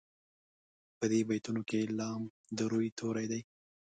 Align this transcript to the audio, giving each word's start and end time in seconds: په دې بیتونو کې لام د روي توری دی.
په 0.97 1.05
دې 1.11 1.19
بیتونو 1.29 1.61
کې 1.69 1.79
لام 1.99 2.21
د 2.57 2.59
روي 2.71 2.89
توری 2.99 3.25
دی. 3.31 3.41